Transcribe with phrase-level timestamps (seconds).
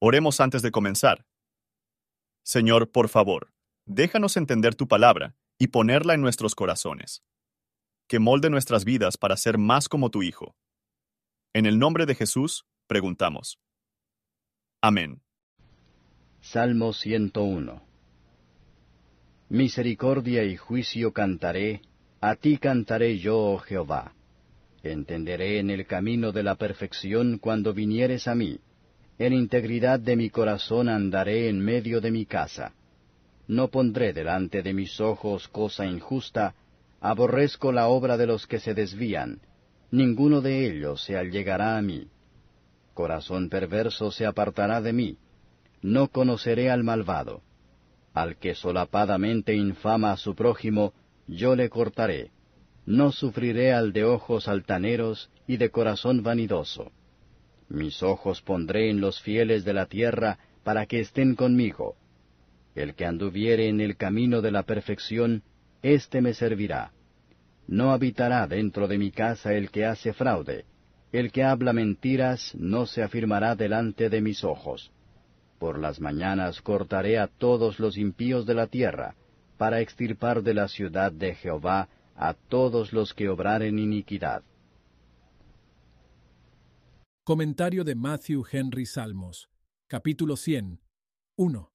[0.00, 1.26] Oremos antes de comenzar.
[2.44, 3.52] Señor, por favor,
[3.84, 7.24] déjanos entender tu palabra y ponerla en nuestros corazones.
[8.06, 10.54] Que molde nuestras vidas para ser más como tu Hijo.
[11.52, 13.58] En el nombre de Jesús, preguntamos.
[14.80, 15.20] Amén.
[16.40, 17.82] Salmo 101
[19.48, 21.82] Misericordia y juicio cantaré,
[22.20, 24.14] a ti cantaré yo, oh Jehová.
[24.84, 28.60] Entenderé en el camino de la perfección cuando vinieres a mí.
[29.18, 32.72] En integridad de mi corazón andaré en medio de mi casa.
[33.48, 36.54] No pondré delante de mis ojos cosa injusta,
[37.00, 39.40] aborrezco la obra de los que se desvían,
[39.90, 42.08] ninguno de ellos se allegará a mí.
[42.94, 45.18] Corazón perverso se apartará de mí,
[45.82, 47.42] no conoceré al malvado.
[48.14, 50.92] Al que solapadamente infama a su prójimo,
[51.26, 52.30] yo le cortaré.
[52.86, 56.90] No sufriré al de ojos altaneros y de corazón vanidoso.
[57.68, 61.96] Mis ojos pondré en los fieles de la tierra para que estén conmigo.
[62.74, 65.42] El que anduviere en el camino de la perfección,
[65.82, 66.92] éste me servirá.
[67.66, 70.64] No habitará dentro de mi casa el que hace fraude,
[71.12, 74.90] el que habla mentiras no se afirmará delante de mis ojos.
[75.58, 79.14] Por las mañanas cortaré a todos los impíos de la tierra,
[79.56, 84.42] para extirpar de la ciudad de Jehová a todos los que obraren iniquidad.
[87.28, 89.50] Comentario de Matthew Henry Salmos,
[89.86, 90.80] capítulo 100.
[91.36, 91.72] 1.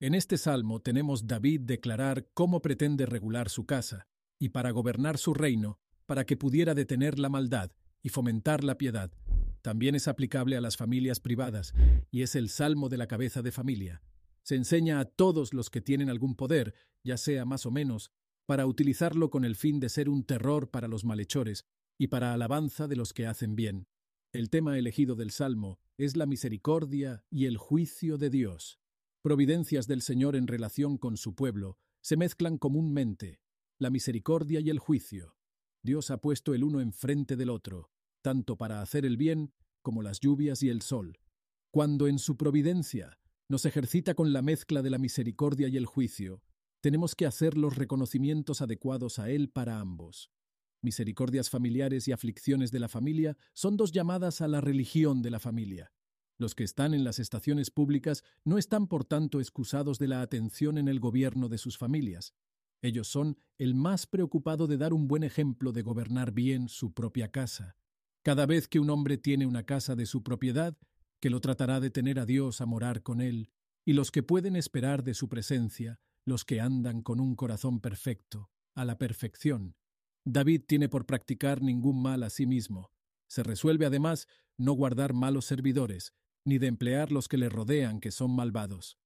[0.00, 5.34] En este salmo tenemos David declarar cómo pretende regular su casa, y para gobernar su
[5.34, 9.12] reino, para que pudiera detener la maldad y fomentar la piedad,
[9.60, 11.74] también es aplicable a las familias privadas
[12.10, 14.00] y es el salmo de la cabeza de familia.
[14.42, 16.72] Se enseña a todos los que tienen algún poder,
[17.04, 18.10] ya sea más o menos,
[18.46, 21.66] para utilizarlo con el fin de ser un terror para los malhechores
[21.98, 23.86] y para alabanza de los que hacen bien.
[24.34, 28.80] El tema elegido del salmo es la misericordia y el juicio de Dios.
[29.22, 33.38] Providencias del Señor en relación con su pueblo se mezclan comúnmente,
[33.78, 35.36] la misericordia y el juicio.
[35.84, 37.92] Dios ha puesto el uno enfrente del otro,
[38.22, 41.20] tanto para hacer el bien como las lluvias y el sol,
[41.70, 46.42] cuando en su providencia nos ejercita con la mezcla de la misericordia y el juicio,
[46.80, 50.32] tenemos que hacer los reconocimientos adecuados a Él para ambos.
[50.84, 55.40] Misericordias familiares y aflicciones de la familia son dos llamadas a la religión de la
[55.40, 55.92] familia.
[56.38, 60.78] Los que están en las estaciones públicas no están por tanto excusados de la atención
[60.78, 62.34] en el gobierno de sus familias.
[62.82, 67.30] Ellos son el más preocupado de dar un buen ejemplo de gobernar bien su propia
[67.30, 67.76] casa.
[68.22, 70.76] Cada vez que un hombre tiene una casa de su propiedad,
[71.20, 73.50] que lo tratará de tener a Dios a morar con él,
[73.86, 78.50] y los que pueden esperar de su presencia, los que andan con un corazón perfecto,
[78.74, 79.76] a la perfección.
[80.24, 82.90] David tiene por practicar ningún mal a sí mismo.
[83.28, 84.26] Se resuelve además
[84.56, 86.14] no guardar malos servidores,
[86.44, 88.98] ni de emplear los que le rodean que son malvados.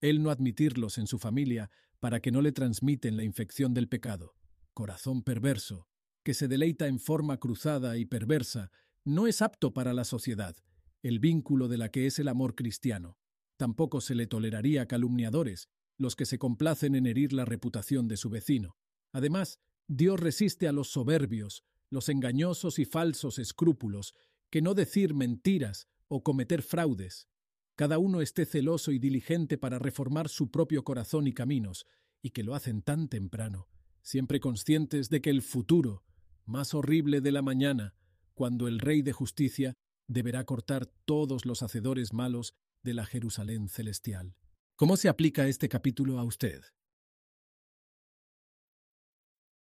[0.00, 1.70] Él no admitirlos en su familia
[2.00, 4.34] para que no le transmiten la infección del pecado.
[4.74, 5.88] Corazón perverso,
[6.24, 8.70] que se deleita en forma cruzada y perversa,
[9.04, 10.56] no es apto para la sociedad,
[11.02, 13.18] el vínculo de la que es el amor cristiano.
[13.56, 18.30] Tampoco se le toleraría calumniadores, los que se complacen en herir la reputación de su
[18.30, 18.76] vecino.
[19.12, 24.14] Además, Dios resiste a los soberbios, los engañosos y falsos escrúpulos,
[24.50, 27.28] que no decir mentiras o cometer fraudes.
[27.76, 31.86] Cada uno esté celoso y diligente para reformar su propio corazón y caminos,
[32.22, 33.68] y que lo hacen tan temprano,
[34.00, 36.04] siempre conscientes de que el futuro,
[36.46, 37.94] más horrible de la mañana,
[38.34, 39.74] cuando el Rey de Justicia
[40.06, 44.36] deberá cortar todos los hacedores malos de la Jerusalén celestial.
[44.76, 46.62] ¿Cómo se aplica este capítulo a usted?